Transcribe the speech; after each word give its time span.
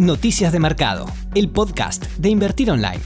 Noticias 0.00 0.50
de 0.50 0.60
Mercado, 0.60 1.04
el 1.34 1.50
podcast 1.50 2.06
de 2.16 2.30
Invertir 2.30 2.70
Online. 2.70 3.02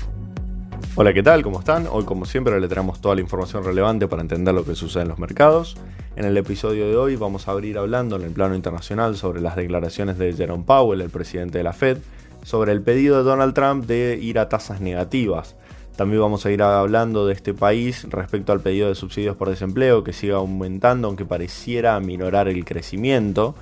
Hola, 0.95 1.13
¿qué 1.13 1.25
tal? 1.25 1.43
¿Cómo 1.43 1.59
están? 1.59 1.89
Hoy, 1.91 2.05
como 2.05 2.25
siempre, 2.25 2.61
le 2.61 2.69
traemos 2.69 3.01
toda 3.01 3.17
la 3.17 3.21
información 3.21 3.65
relevante 3.65 4.07
para 4.07 4.23
entender 4.23 4.55
lo 4.55 4.65
que 4.65 4.77
sucede 4.77 5.03
en 5.03 5.09
los 5.09 5.19
mercados. 5.19 5.77
En 6.15 6.25
el 6.25 6.37
episodio 6.37 6.87
de 6.87 6.95
hoy 6.95 7.17
vamos 7.17 7.49
a 7.49 7.51
abrir 7.51 7.79
hablando 7.79 8.15
en 8.15 8.23
el 8.23 8.31
plano 8.31 8.55
internacional 8.55 9.17
sobre 9.17 9.41
las 9.41 9.57
declaraciones 9.57 10.19
de 10.19 10.35
Jerome 10.35 10.63
Powell, 10.63 11.01
el 11.01 11.11
presidente 11.11 11.59
de 11.59 11.65
la 11.65 11.73
Fed, 11.73 11.99
sobre 12.45 12.71
el 12.71 12.81
pedido 12.81 13.17
de 13.17 13.25
Donald 13.25 13.55
Trump 13.55 13.87
de 13.87 14.17
ir 14.23 14.39
a 14.39 14.49
tasas 14.49 14.81
negativas. 14.81 15.57
También 15.97 16.23
vamos 16.23 16.47
a 16.47 16.53
ir 16.53 16.63
hablando 16.63 17.27
de 17.27 17.33
este 17.33 17.55
país 17.55 18.07
respecto 18.09 18.53
al 18.53 18.61
pedido 18.61 18.89
de 18.89 18.95
subsidios 18.95 19.35
por 19.35 19.51
desempleo 19.51 20.05
que 20.05 20.13
sigue 20.13 20.35
aumentando 20.35 21.09
aunque 21.09 21.25
pareciera 21.25 21.99
minorar 21.99 22.47
el 22.47 22.65
crecimiento. 22.65 23.57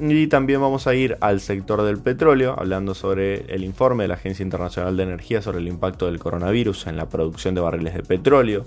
Y 0.00 0.26
también 0.26 0.60
vamos 0.60 0.88
a 0.88 0.94
ir 0.94 1.16
al 1.20 1.40
sector 1.40 1.82
del 1.82 1.98
petróleo, 1.98 2.56
hablando 2.58 2.94
sobre 2.94 3.54
el 3.54 3.62
informe 3.62 4.04
de 4.04 4.08
la 4.08 4.14
Agencia 4.14 4.42
Internacional 4.42 4.96
de 4.96 5.04
Energía 5.04 5.40
sobre 5.40 5.58
el 5.58 5.68
impacto 5.68 6.06
del 6.06 6.18
coronavirus 6.18 6.88
en 6.88 6.96
la 6.96 7.08
producción 7.08 7.54
de 7.54 7.60
barriles 7.60 7.94
de 7.94 8.02
petróleo. 8.02 8.66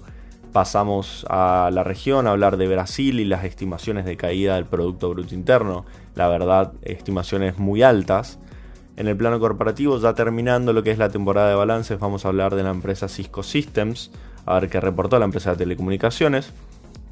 Pasamos 0.53 1.25
a 1.29 1.69
la 1.73 1.83
región 1.83 2.27
a 2.27 2.31
hablar 2.31 2.55
de 2.55 2.69
Brasil 2.69 3.19
y 3.19 3.25
las 3.25 3.43
estimaciones 3.43 4.05
de 4.05 4.15
caída 4.15 4.55
del 4.55 4.65
Producto 4.65 5.09
Bruto 5.09 5.35
Interno. 5.35 5.85
La 6.15 6.29
verdad, 6.29 6.71
estimaciones 6.81 7.57
muy 7.57 7.83
altas. 7.83 8.39
En 8.95 9.09
el 9.09 9.17
plano 9.17 9.39
corporativo, 9.41 9.99
ya 9.99 10.13
terminando 10.13 10.71
lo 10.71 10.81
que 10.81 10.91
es 10.91 10.97
la 10.97 11.09
temporada 11.09 11.49
de 11.49 11.55
balances, 11.55 11.99
vamos 11.99 12.23
a 12.23 12.29
hablar 12.29 12.55
de 12.55 12.63
la 12.63 12.71
empresa 12.71 13.09
Cisco 13.09 13.43
Systems, 13.43 14.11
a 14.45 14.59
ver 14.59 14.69
qué 14.69 14.79
reportó 14.79 15.19
la 15.19 15.25
empresa 15.25 15.51
de 15.51 15.57
telecomunicaciones. 15.57 16.53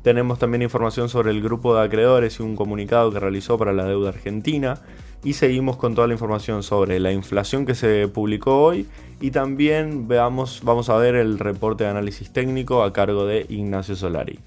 Tenemos 0.05 0.37
también 0.37 0.61
información 0.61 1.09
sobre 1.09 1.31
el 1.31 1.41
grupo 1.41 1.73
de 1.73 1.83
acreedores 1.83 2.39
y 2.39 2.43
un 2.43 2.55
comunicado 2.55 3.11
que 3.11 3.19
realizó 3.19 3.57
para 3.57 3.73
la 3.73 3.85
deuda 3.85 4.09
argentina. 4.09 4.77
Y 5.23 5.33
seguimos 5.33 5.77
con 5.77 5.95
toda 5.95 6.05
la 6.05 6.13
información 6.13 6.61
sobre 6.61 6.99
la 6.99 7.11
inflación 7.11 7.65
que 7.65 7.73
se 7.73 8.07
publicó 8.07 8.61
hoy. 8.61 8.87
Y 9.19 9.31
también 9.31 10.07
veamos, 10.07 10.61
vamos 10.63 10.89
a 10.89 10.97
ver 10.97 11.15
el 11.15 11.39
reporte 11.39 11.85
de 11.85 11.89
análisis 11.89 12.31
técnico 12.31 12.83
a 12.83 12.93
cargo 12.93 13.25
de 13.25 13.47
Ignacio 13.49 13.95
Solari. 13.95 14.37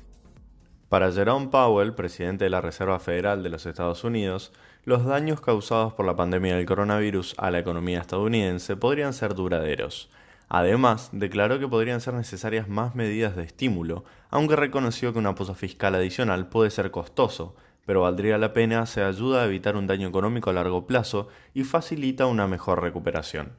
Para 0.89 1.11
Jerome 1.11 1.49
Powell, 1.49 1.93
presidente 1.93 2.45
de 2.45 2.51
la 2.51 2.61
Reserva 2.61 3.01
Federal 3.01 3.43
de 3.43 3.49
los 3.49 3.67
Estados 3.67 4.05
Unidos, 4.05 4.53
los 4.85 5.07
daños 5.07 5.41
causados 5.41 5.93
por 5.93 6.07
la 6.07 6.15
pandemia 6.15 6.55
del 6.55 6.67
coronavirus 6.67 7.35
a 7.37 7.51
la 7.51 7.59
economía 7.59 7.99
estadounidense 7.99 8.77
podrían 8.77 9.13
ser 9.13 9.35
duraderos. 9.35 10.09
Además, 10.49 11.11
declaró 11.13 11.59
que 11.59 11.69
podrían 11.69 12.01
ser 12.01 12.15
necesarias 12.15 12.69
más 12.69 12.95
medidas 12.95 13.37
de 13.37 13.43
estímulo, 13.43 14.05
aunque 14.31 14.57
reconoció 14.57 15.13
que 15.13 15.19
una 15.19 15.35
posa 15.35 15.55
fiscal 15.55 15.95
adicional 15.95 16.49
puede 16.49 16.71
ser 16.71 16.91
costoso, 16.91 17.55
pero 17.85 18.03
valdría 18.03 18.39
la 18.39 18.53
pena 18.53 18.87
si 18.87 19.01
ayuda 19.01 19.43
a 19.43 19.47
evitar 19.47 19.77
un 19.77 19.87
daño 19.87 20.09
económico 20.09 20.51
a 20.51 20.55
largo 20.55 20.87
plazo 20.87 21.29
y 21.55 21.65
facilita 21.65 22.27
una 22.27 22.47
mejor 22.47 22.83
recuperación. 22.83 23.53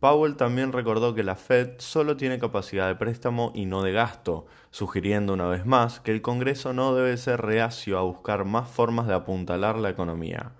Powell 0.00 0.36
también 0.36 0.72
recordó 0.72 1.14
que 1.14 1.22
la 1.22 1.34
Fed 1.34 1.76
solo 1.78 2.16
tiene 2.16 2.38
capacidad 2.38 2.88
de 2.88 2.96
préstamo 2.96 3.52
y 3.54 3.64
no 3.64 3.82
de 3.82 3.92
gasto, 3.92 4.46
sugiriendo 4.70 5.32
una 5.32 5.46
vez 5.46 5.64
más 5.64 6.00
que 6.00 6.12
el 6.12 6.20
Congreso 6.20 6.72
no 6.72 6.94
debe 6.94 7.16
ser 7.16 7.40
reacio 7.40 7.98
a 7.98 8.02
buscar 8.02 8.44
más 8.44 8.68
formas 8.68 9.06
de 9.06 9.14
apuntalar 9.14 9.78
la 9.78 9.90
economía. 9.90 10.52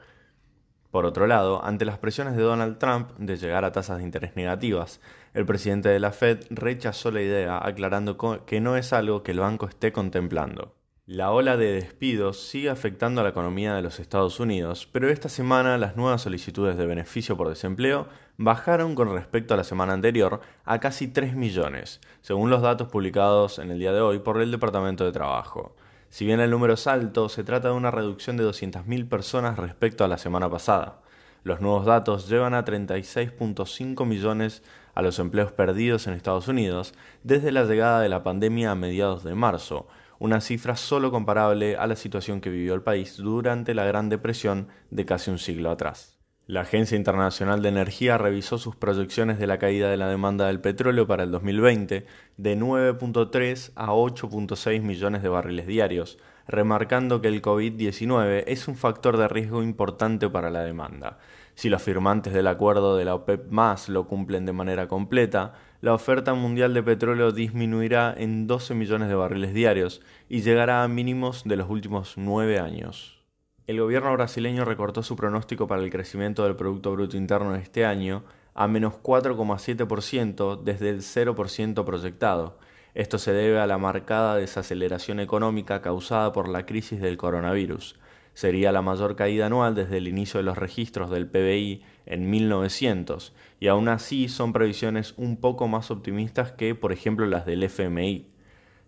Por 0.94 1.06
otro 1.06 1.26
lado, 1.26 1.64
ante 1.64 1.84
las 1.84 1.98
presiones 1.98 2.36
de 2.36 2.44
Donald 2.44 2.78
Trump 2.78 3.10
de 3.18 3.36
llegar 3.36 3.64
a 3.64 3.72
tasas 3.72 3.98
de 3.98 4.04
interés 4.04 4.36
negativas, 4.36 5.00
el 5.32 5.44
presidente 5.44 5.88
de 5.88 5.98
la 5.98 6.12
Fed 6.12 6.44
rechazó 6.50 7.10
la 7.10 7.20
idea, 7.20 7.58
aclarando 7.60 8.16
que 8.46 8.60
no 8.60 8.76
es 8.76 8.92
algo 8.92 9.24
que 9.24 9.32
el 9.32 9.40
banco 9.40 9.66
esté 9.66 9.90
contemplando. 9.90 10.76
La 11.04 11.32
ola 11.32 11.56
de 11.56 11.72
despidos 11.72 12.46
sigue 12.46 12.70
afectando 12.70 13.20
a 13.20 13.24
la 13.24 13.30
economía 13.30 13.74
de 13.74 13.82
los 13.82 13.98
Estados 13.98 14.38
Unidos, 14.38 14.88
pero 14.92 15.10
esta 15.10 15.28
semana 15.28 15.78
las 15.78 15.96
nuevas 15.96 16.22
solicitudes 16.22 16.76
de 16.76 16.86
beneficio 16.86 17.36
por 17.36 17.48
desempleo 17.48 18.06
bajaron 18.36 18.94
con 18.94 19.12
respecto 19.12 19.54
a 19.54 19.56
la 19.56 19.64
semana 19.64 19.94
anterior 19.94 20.42
a 20.64 20.78
casi 20.78 21.08
3 21.08 21.34
millones, 21.34 22.00
según 22.20 22.50
los 22.50 22.62
datos 22.62 22.86
publicados 22.86 23.58
en 23.58 23.72
el 23.72 23.80
día 23.80 23.92
de 23.92 24.00
hoy 24.00 24.20
por 24.20 24.40
el 24.40 24.52
Departamento 24.52 25.04
de 25.04 25.10
Trabajo. 25.10 25.74
Si 26.14 26.24
bien 26.24 26.38
el 26.38 26.52
número 26.52 26.74
es 26.74 26.86
alto, 26.86 27.28
se 27.28 27.42
trata 27.42 27.70
de 27.70 27.74
una 27.74 27.90
reducción 27.90 28.36
de 28.36 28.44
200.000 28.44 29.08
personas 29.08 29.58
respecto 29.58 30.04
a 30.04 30.06
la 30.06 30.16
semana 30.16 30.48
pasada. 30.48 31.00
Los 31.42 31.60
nuevos 31.60 31.86
datos 31.86 32.28
llevan 32.28 32.54
a 32.54 32.64
36.5 32.64 34.06
millones 34.06 34.62
a 34.94 35.02
los 35.02 35.18
empleos 35.18 35.50
perdidos 35.50 36.06
en 36.06 36.14
Estados 36.14 36.46
Unidos 36.46 36.94
desde 37.24 37.50
la 37.50 37.64
llegada 37.64 38.00
de 38.00 38.08
la 38.08 38.22
pandemia 38.22 38.70
a 38.70 38.76
mediados 38.76 39.24
de 39.24 39.34
marzo, 39.34 39.88
una 40.20 40.40
cifra 40.40 40.76
solo 40.76 41.10
comparable 41.10 41.76
a 41.76 41.88
la 41.88 41.96
situación 41.96 42.40
que 42.40 42.50
vivió 42.50 42.74
el 42.74 42.82
país 42.82 43.16
durante 43.16 43.74
la 43.74 43.84
Gran 43.84 44.08
Depresión 44.08 44.68
de 44.92 45.04
casi 45.06 45.32
un 45.32 45.38
siglo 45.38 45.72
atrás. 45.72 46.13
La 46.46 46.60
Agencia 46.60 46.98
Internacional 46.98 47.62
de 47.62 47.70
Energía 47.70 48.18
revisó 48.18 48.58
sus 48.58 48.76
proyecciones 48.76 49.38
de 49.38 49.46
la 49.46 49.58
caída 49.58 49.88
de 49.88 49.96
la 49.96 50.10
demanda 50.10 50.48
del 50.48 50.60
petróleo 50.60 51.06
para 51.06 51.22
el 51.22 51.30
2020 51.30 52.04
de 52.36 52.58
9.3 52.58 53.72
a 53.76 53.86
8.6 53.92 54.82
millones 54.82 55.22
de 55.22 55.30
barriles 55.30 55.66
diarios, 55.66 56.18
remarcando 56.46 57.22
que 57.22 57.28
el 57.28 57.40
COVID-19 57.40 58.44
es 58.46 58.68
un 58.68 58.76
factor 58.76 59.16
de 59.16 59.26
riesgo 59.26 59.62
importante 59.62 60.28
para 60.28 60.50
la 60.50 60.60
demanda. 60.60 61.18
Si 61.54 61.70
los 61.70 61.80
firmantes 61.80 62.34
del 62.34 62.48
acuerdo 62.48 62.98
de 62.98 63.06
la 63.06 63.14
OPEP 63.14 63.50
más 63.50 63.88
lo 63.88 64.06
cumplen 64.06 64.44
de 64.44 64.52
manera 64.52 64.86
completa, 64.86 65.54
la 65.80 65.94
oferta 65.94 66.34
mundial 66.34 66.74
de 66.74 66.82
petróleo 66.82 67.32
disminuirá 67.32 68.14
en 68.14 68.46
12 68.46 68.74
millones 68.74 69.08
de 69.08 69.14
barriles 69.14 69.54
diarios 69.54 70.02
y 70.28 70.42
llegará 70.42 70.84
a 70.84 70.88
mínimos 70.88 71.44
de 71.44 71.56
los 71.56 71.70
últimos 71.70 72.18
nueve 72.18 72.58
años. 72.58 73.23
El 73.66 73.80
gobierno 73.80 74.12
brasileño 74.12 74.66
recortó 74.66 75.02
su 75.02 75.16
pronóstico 75.16 75.66
para 75.66 75.82
el 75.82 75.88
crecimiento 75.88 76.44
del 76.44 76.54
Producto 76.54 76.92
Bruto 76.92 77.16
Interno 77.16 77.54
este 77.54 77.86
año 77.86 78.22
a 78.52 78.68
menos 78.68 78.96
4,7% 79.02 80.62
desde 80.62 80.90
el 80.90 81.00
0% 81.00 81.82
proyectado. 81.82 82.58
Esto 82.92 83.16
se 83.16 83.32
debe 83.32 83.58
a 83.58 83.66
la 83.66 83.78
marcada 83.78 84.36
desaceleración 84.36 85.18
económica 85.18 85.80
causada 85.80 86.30
por 86.34 86.50
la 86.50 86.66
crisis 86.66 87.00
del 87.00 87.16
coronavirus. 87.16 87.98
Sería 88.34 88.70
la 88.70 88.82
mayor 88.82 89.16
caída 89.16 89.46
anual 89.46 89.74
desde 89.74 89.96
el 89.96 90.08
inicio 90.08 90.38
de 90.38 90.44
los 90.44 90.58
registros 90.58 91.08
del 91.08 91.26
PBI 91.26 91.82
en 92.04 92.28
1900, 92.28 93.32
y 93.60 93.68
aún 93.68 93.88
así 93.88 94.28
son 94.28 94.52
previsiones 94.52 95.14
un 95.16 95.38
poco 95.38 95.68
más 95.68 95.90
optimistas 95.90 96.52
que, 96.52 96.74
por 96.74 96.92
ejemplo, 96.92 97.24
las 97.24 97.46
del 97.46 97.62
FMI. 97.62 98.33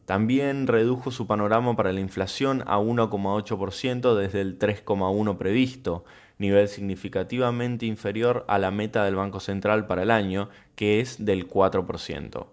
También 0.06 0.68
redujo 0.68 1.10
su 1.10 1.26
panorama 1.26 1.74
para 1.74 1.92
la 1.92 1.98
inflación 1.98 2.62
a 2.66 2.78
1,8% 2.78 4.14
desde 4.14 4.40
el 4.40 4.56
3,1% 4.56 5.36
previsto, 5.36 6.04
nivel 6.38 6.68
significativamente 6.68 7.86
inferior 7.86 8.44
a 8.46 8.58
la 8.58 8.70
meta 8.70 9.04
del 9.04 9.16
Banco 9.16 9.40
Central 9.40 9.88
para 9.88 10.04
el 10.04 10.12
año, 10.12 10.48
que 10.76 11.00
es 11.00 11.24
del 11.24 11.48
4%. 11.48 12.46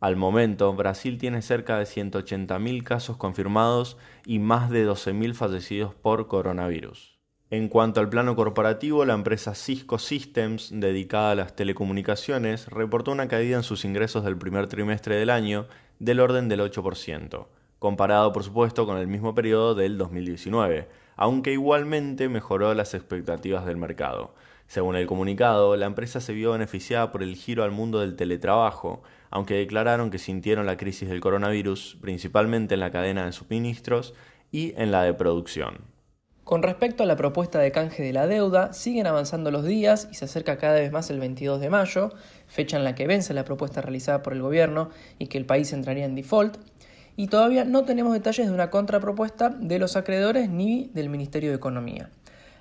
Al 0.00 0.16
momento, 0.16 0.74
Brasil 0.74 1.16
tiene 1.16 1.40
cerca 1.40 1.78
de 1.78 1.84
180.000 1.84 2.84
casos 2.84 3.16
confirmados 3.16 3.96
y 4.26 4.38
más 4.38 4.68
de 4.68 4.86
12.000 4.86 5.32
fallecidos 5.32 5.94
por 5.94 6.28
coronavirus. 6.28 7.18
En 7.50 7.68
cuanto 7.68 8.00
al 8.00 8.10
plano 8.10 8.36
corporativo, 8.36 9.06
la 9.06 9.14
empresa 9.14 9.54
Cisco 9.54 9.98
Systems, 9.98 10.68
dedicada 10.70 11.30
a 11.30 11.34
las 11.34 11.56
telecomunicaciones, 11.56 12.66
reportó 12.68 13.10
una 13.10 13.26
caída 13.26 13.56
en 13.56 13.62
sus 13.62 13.86
ingresos 13.86 14.22
del 14.22 14.36
primer 14.36 14.66
trimestre 14.68 15.16
del 15.16 15.30
año 15.30 15.66
del 15.98 16.20
orden 16.20 16.48
del 16.48 16.60
8%, 16.60 17.46
comparado 17.78 18.32
por 18.32 18.44
supuesto 18.44 18.86
con 18.86 18.98
el 18.98 19.06
mismo 19.06 19.34
periodo 19.34 19.74
del 19.74 19.98
2019, 19.98 20.88
aunque 21.16 21.52
igualmente 21.52 22.28
mejoró 22.28 22.74
las 22.74 22.94
expectativas 22.94 23.66
del 23.66 23.76
mercado. 23.76 24.34
Según 24.68 24.96
el 24.96 25.06
comunicado, 25.06 25.76
la 25.76 25.86
empresa 25.86 26.20
se 26.20 26.34
vio 26.34 26.52
beneficiada 26.52 27.10
por 27.10 27.22
el 27.22 27.36
giro 27.36 27.64
al 27.64 27.70
mundo 27.70 28.00
del 28.00 28.16
teletrabajo, 28.16 29.02
aunque 29.30 29.54
declararon 29.54 30.10
que 30.10 30.18
sintieron 30.18 30.66
la 30.66 30.76
crisis 30.76 31.08
del 31.08 31.20
coronavirus 31.20 31.96
principalmente 32.00 32.74
en 32.74 32.80
la 32.80 32.90
cadena 32.90 33.24
de 33.24 33.32
suministros 33.32 34.14
y 34.52 34.74
en 34.76 34.90
la 34.90 35.02
de 35.02 35.14
producción. 35.14 35.97
Con 36.48 36.62
respecto 36.62 37.02
a 37.02 37.06
la 37.06 37.14
propuesta 37.14 37.58
de 37.58 37.72
canje 37.72 38.02
de 38.02 38.14
la 38.14 38.26
deuda, 38.26 38.72
siguen 38.72 39.06
avanzando 39.06 39.50
los 39.50 39.66
días 39.66 40.08
y 40.10 40.14
se 40.14 40.24
acerca 40.24 40.56
cada 40.56 40.80
vez 40.80 40.90
más 40.90 41.10
el 41.10 41.20
22 41.20 41.60
de 41.60 41.68
mayo, 41.68 42.10
fecha 42.46 42.78
en 42.78 42.84
la 42.84 42.94
que 42.94 43.06
vence 43.06 43.34
la 43.34 43.44
propuesta 43.44 43.82
realizada 43.82 44.22
por 44.22 44.32
el 44.32 44.40
gobierno 44.40 44.88
y 45.18 45.26
que 45.26 45.36
el 45.36 45.44
país 45.44 45.74
entraría 45.74 46.06
en 46.06 46.14
default, 46.14 46.56
y 47.16 47.26
todavía 47.26 47.66
no 47.66 47.84
tenemos 47.84 48.14
detalles 48.14 48.46
de 48.46 48.54
una 48.54 48.70
contrapropuesta 48.70 49.50
de 49.50 49.78
los 49.78 49.94
acreedores 49.94 50.48
ni 50.48 50.90
del 50.94 51.10
Ministerio 51.10 51.50
de 51.50 51.56
Economía. 51.56 52.08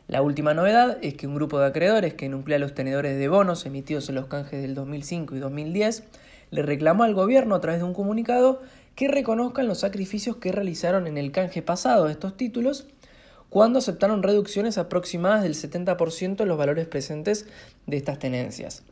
La 0.10 0.22
última 0.22 0.54
novedad 0.54 0.98
es 1.02 1.14
que 1.14 1.26
un 1.26 1.36
grupo 1.36 1.58
de 1.58 1.68
acreedores 1.68 2.14
que 2.14 2.28
nuclea 2.28 2.60
los 2.60 2.76
tenedores 2.76 3.18
de 3.18 3.30
bonos 3.30 3.66
emitidos 3.66 4.10
en 4.10 4.16
los 4.16 4.26
canjes 4.26 4.62
del 4.62 4.76
2005 4.76 5.34
y 5.38 5.40
2010 5.40 6.04
le 6.52 6.62
reclamó 6.62 7.06
al 7.06 7.14
gobierno 7.14 7.56
a 7.56 7.62
través 7.62 7.80
de 7.80 7.86
un 7.86 7.94
comunicado 7.94 8.62
que 8.96 9.08
reconozcan 9.08 9.66
los 9.66 9.80
sacrificios 9.80 10.36
que 10.36 10.52
realizaron 10.52 11.08
en 11.08 11.18
el 11.18 11.32
canje 11.32 11.62
pasado 11.62 12.08
de 12.08 12.12
estos 12.12 12.36
títulos 12.36 12.88
cuando 13.50 13.80
aceptaron 13.80 14.24
reducciones 14.24 14.78
aproximadas 14.78 15.44
del 15.44 15.54
70% 15.54 16.42
en 16.42 16.48
los 16.48 16.58
valores 16.58 16.88
presentes 16.88 17.48
de 17.86 17.98
estas 17.98 18.20
tenencias. 18.20 18.84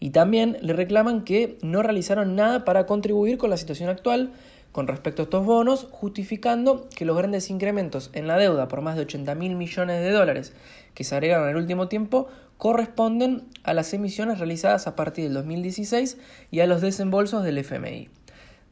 Y 0.00 0.10
también 0.10 0.58
le 0.60 0.72
reclaman 0.72 1.22
que 1.22 1.58
no 1.62 1.82
realizaron 1.82 2.34
nada 2.34 2.64
para 2.64 2.86
contribuir 2.86 3.38
con 3.38 3.50
la 3.50 3.56
situación 3.56 3.88
actual 3.88 4.32
con 4.72 4.88
respecto 4.88 5.22
a 5.22 5.24
estos 5.24 5.44
bonos, 5.44 5.86
justificando 5.90 6.88
que 6.96 7.04
los 7.04 7.16
grandes 7.16 7.50
incrementos 7.50 8.10
en 8.14 8.26
la 8.26 8.38
deuda 8.38 8.68
por 8.68 8.80
más 8.80 8.96
de 8.96 9.02
80 9.02 9.34
mil 9.34 9.54
millones 9.54 10.00
de 10.00 10.10
dólares 10.10 10.54
que 10.94 11.04
se 11.04 11.14
agregaron 11.14 11.48
en 11.48 11.56
el 11.56 11.62
último 11.62 11.88
tiempo 11.88 12.28
corresponden 12.56 13.44
a 13.64 13.74
las 13.74 13.92
emisiones 13.92 14.38
realizadas 14.38 14.86
a 14.86 14.96
partir 14.96 15.24
del 15.24 15.34
2016 15.34 16.16
y 16.50 16.60
a 16.60 16.66
los 16.66 16.80
desembolsos 16.80 17.44
del 17.44 17.58
FMI. 17.58 18.08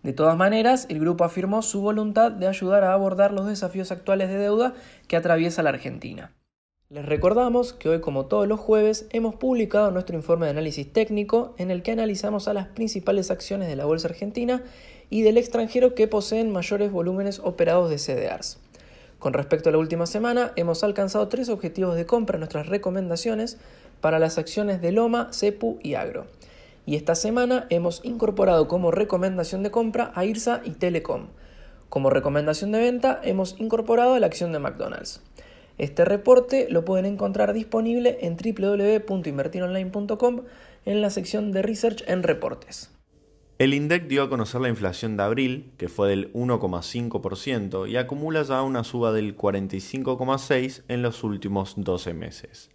De 0.03 0.13
todas 0.13 0.37
maneras, 0.37 0.87
el 0.89 0.99
grupo 0.99 1.25
afirmó 1.25 1.61
su 1.63 1.83
voluntad 1.83 2.33
de 2.33 2.47
ayudar 2.47 2.85
a 2.85 2.95
abordar 2.95 3.33
los 3.33 3.47
desafíos 3.47 3.93
actuales 3.93 4.29
de 4.29 4.39
deuda 4.39 4.75
que 5.09 5.17
atraviesa 5.17 5.63
la 5.63 5.71
Argentina. 5.71 6.33
Les 6.89 7.05
recordamos 7.07 7.73
que 7.73 7.89
hoy, 7.89 8.01
como 8.01 8.27
todos 8.27 8.49
los 8.49 8.59
jueves, 8.59 9.07
hemos 9.11 9.37
publicado 9.37 9.91
nuestro 9.91 10.17
informe 10.17 10.47
de 10.47 10.51
análisis 10.51 10.93
técnico 10.93 11.55
en 11.57 11.71
el 11.71 11.83
que 11.83 11.93
analizamos 11.93 12.49
a 12.49 12.53
las 12.53 12.67
principales 12.67 13.31
acciones 13.31 13.69
de 13.69 13.77
la 13.77 13.85
Bolsa 13.85 14.09
Argentina 14.09 14.65
y 15.09 15.23
del 15.23 15.37
extranjero 15.37 15.95
que 15.95 16.09
poseen 16.09 16.51
mayores 16.51 16.91
volúmenes 16.91 17.39
operados 17.39 17.91
de 17.91 17.99
CDRs. 17.99 18.59
Con 19.21 19.35
respecto 19.35 19.69
a 19.69 19.73
la 19.73 19.79
última 19.79 20.07
semana, 20.07 20.53
hemos 20.57 20.83
alcanzado 20.83 21.29
tres 21.29 21.51
objetivos 21.51 21.95
de 21.95 22.07
compra 22.07 22.37
en 22.37 22.41
nuestras 22.41 22.67
recomendaciones 22.67 23.59
para 24.01 24.19
las 24.19 24.39
acciones 24.39 24.81
de 24.81 24.93
Loma, 24.93 25.29
Cepu 25.33 25.79
y 25.83 25.95
Agro. 25.95 26.27
Y 26.87 26.97
esta 26.97 27.15
semana 27.15 27.67
hemos 27.71 28.05
incorporado 28.05 28.67
como 28.69 28.91
recomendación 28.91 29.63
de 29.63 29.71
compra 29.71 30.13
a 30.15 30.25
IRSA 30.25 30.63
y 30.65 30.71
Telecom. 30.71 31.27
Como 31.89 32.11
recomendación 32.11 32.73
de 32.73 32.81
venta 32.81 33.21
hemos 33.23 33.55
incorporado 33.59 34.19
la 34.19 34.27
acción 34.27 34.53
de 34.53 34.59
McDonald's. 34.61 35.23
Este 35.79 36.05
reporte 36.05 36.67
lo 36.71 36.85
pueden 36.85 37.07
encontrar 37.07 37.53
disponible 37.53 38.19
en 38.21 38.37
www.invertironline.com 38.37 40.43
en 40.85 41.01
la 41.01 41.11
sección 41.11 41.53
de 41.53 41.63
Research 41.63 42.03
en 42.07 42.23
Reportes. 42.23 42.91
El 43.59 43.75
INDEC 43.75 44.07
dio 44.07 44.23
a 44.23 44.31
conocer 44.31 44.61
la 44.63 44.71
inflación 44.71 45.19
de 45.19 45.23
abril, 45.23 45.73
que 45.77 45.89
fue 45.89 46.09
del 46.09 46.33
1,5%, 46.33 47.91
y 47.91 47.99
acumula 47.99 48.43
ya 48.43 48.63
una 48.63 48.85
suba 48.85 49.13
del 49.13 49.37
45,6% 49.37 50.85
en 50.89 51.03
los 51.03 51.23
últimos 51.25 51.75
12 51.77 52.15
meses. 52.15 52.71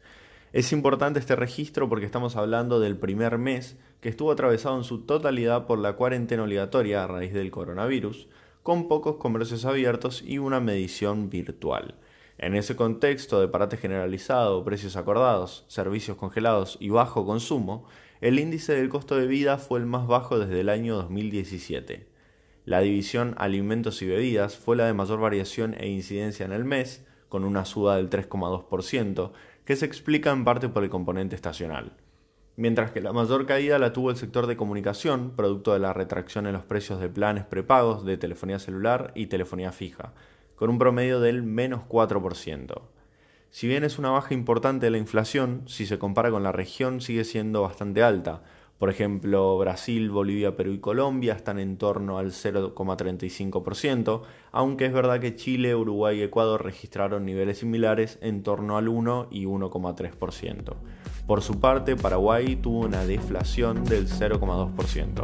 Es 0.56 0.72
importante 0.72 1.20
este 1.20 1.36
registro 1.36 1.90
porque 1.90 2.06
estamos 2.06 2.38
hablando 2.38 2.80
del 2.80 2.96
primer 2.96 3.38
mes 3.38 3.78
que 4.00 4.08
estuvo 4.08 4.32
atravesado 4.32 4.78
en 4.78 4.86
su 4.86 5.02
totalidad 5.02 5.66
por 5.66 5.80
la 5.80 5.98
cuarentena 5.98 6.44
obligatoria 6.44 7.04
a 7.04 7.08
raíz 7.08 7.34
del 7.34 7.52
coronavirus, 7.52 8.30
con 8.64 8.88
pocos 8.88 9.18
comercios 9.18 9.66
abiertos 9.66 10.24
y 10.26 10.38
una 10.38 10.62
medición 10.62 11.30
virtual. 11.30 11.96
En 12.38 12.56
ese 12.56 12.78
contexto 12.78 13.42
de 13.42 13.50
parate 13.50 13.76
generalizado, 13.76 14.64
precios 14.64 14.96
acordados, 14.96 15.66
servicios 15.68 16.16
congelados 16.16 16.78
y 16.80 16.88
bajo 16.88 17.26
consumo, 17.26 17.86
el 18.22 18.40
índice 18.40 18.76
del 18.76 18.88
costo 18.88 19.18
de 19.18 19.28
vida 19.28 19.58
fue 19.58 19.80
el 19.80 19.86
más 19.86 20.08
bajo 20.08 20.40
desde 20.40 20.62
el 20.62 20.70
año 20.70 20.96
2017. 20.96 22.08
La 22.64 22.80
división 22.80 23.36
alimentos 23.40 24.02
y 24.02 24.06
bebidas 24.06 24.56
fue 24.56 24.78
la 24.78 24.86
de 24.86 24.94
mayor 24.94 25.20
variación 25.20 25.76
e 25.78 25.90
incidencia 25.90 26.46
en 26.46 26.54
el 26.54 26.64
mes, 26.64 27.06
con 27.28 27.44
una 27.44 27.66
suba 27.66 27.98
del 27.98 28.10
3,2%, 28.10 29.32
que 29.66 29.76
se 29.76 29.86
explica 29.86 30.32
en 30.32 30.46
parte 30.46 30.70
por 30.70 30.84
el 30.84 30.90
componente 30.90 31.36
estacional. 31.36 31.94
Mientras 32.56 32.92
que 32.92 33.02
la 33.02 33.12
mayor 33.12 33.46
caída 33.46 33.80
la 33.80 33.92
tuvo 33.92 34.12
el 34.12 34.16
sector 34.16 34.48
de 34.48 34.56
comunicación, 34.56 35.32
producto 35.36 35.74
de 35.74 35.80
la 35.80 35.92
retracción 35.92 36.48
en 36.48 36.54
los 36.54 36.64
precios 36.64 37.02
de 37.02 37.10
planes 37.10 37.44
prepagos 37.44 38.06
de 38.06 38.18
telefonía 38.18 38.60
celular 38.60 39.12
y 39.14 39.28
telefonía 39.28 39.74
fija, 39.74 40.14
con 40.56 40.70
un 40.70 40.80
promedio 40.80 41.20
del 41.20 41.44
menos 41.44 41.82
4%. 41.90 42.82
Si 43.50 43.68
bien 43.68 43.84
es 43.84 44.00
una 44.00 44.10
baja 44.10 44.34
importante 44.34 44.86
de 44.86 44.92
la 44.92 44.98
inflación, 44.98 45.64
si 45.66 45.86
se 45.86 46.00
compara 46.00 46.32
con 46.32 46.44
la 46.44 46.52
región 46.52 47.02
sigue 47.02 47.24
siendo 47.24 47.62
bastante 47.62 48.04
alta. 48.04 48.44
Por 48.78 48.90
ejemplo, 48.90 49.58
Brasil, 49.58 50.10
Bolivia, 50.10 50.58
Perú 50.58 50.74
y 50.74 50.80
Colombia 50.80 51.34
están 51.34 51.60
en 51.60 51.78
torno 51.78 52.18
al 52.18 52.32
0,35%, 52.32 54.22
aunque 54.52 54.86
es 54.86 54.94
verdad 54.94 55.22
que 55.22 55.36
Chile, 55.36 55.76
Uruguay 55.76 56.20
y 56.20 56.24
Ecuador 56.24 56.66
registraron 56.66 57.26
niveles 57.26 57.60
similares 57.60 58.20
en 58.22 58.44
torno 58.44 58.76
al 58.78 58.90
1 58.90 59.30
y 59.32 59.46
1,3%. 59.46 60.76
Por 61.26 61.42
su 61.42 61.60
parte, 61.60 61.96
Paraguay 61.96 62.58
tuvo 62.58 62.82
una 62.82 63.06
deflación 63.06 63.86
del 63.86 64.10
0,2%. 64.10 65.24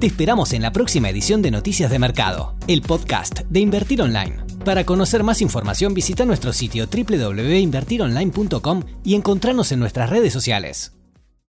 Te 0.00 0.06
esperamos 0.06 0.52
en 0.52 0.62
la 0.62 0.72
próxima 0.72 1.10
edición 1.10 1.42
de 1.42 1.50
Noticias 1.52 1.90
de 1.90 1.98
Mercado, 1.98 2.56
el 2.66 2.82
podcast 2.82 3.40
de 3.40 3.60
Invertir 3.60 4.02
Online. 4.02 4.38
Para 4.64 4.84
conocer 4.84 5.22
más 5.22 5.40
información 5.42 5.94
visita 5.94 6.24
nuestro 6.24 6.52
sitio 6.52 6.86
www.invertironline.com 6.86 8.82
y 9.04 9.14
encontrarnos 9.14 9.70
en 9.72 9.78
nuestras 9.78 10.10
redes 10.10 10.32
sociales. 10.32 10.99